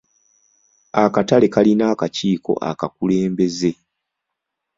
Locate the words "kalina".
1.53-1.83